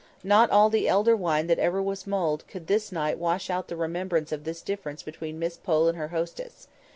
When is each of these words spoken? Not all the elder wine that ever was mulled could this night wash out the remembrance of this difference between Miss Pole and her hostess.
Not 0.23 0.49
all 0.49 0.71
the 0.71 0.87
elder 0.87 1.15
wine 1.15 1.45
that 1.45 1.59
ever 1.59 1.79
was 1.79 2.07
mulled 2.07 2.47
could 2.47 2.65
this 2.65 2.91
night 2.91 3.19
wash 3.19 3.51
out 3.51 3.67
the 3.67 3.75
remembrance 3.75 4.31
of 4.31 4.45
this 4.45 4.63
difference 4.63 5.03
between 5.03 5.37
Miss 5.37 5.57
Pole 5.57 5.87
and 5.87 5.95
her 5.95 6.07
hostess. 6.07 6.67